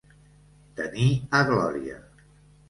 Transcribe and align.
Tenir 0.79 1.05
a 1.41 1.43
glòria. 1.51 2.01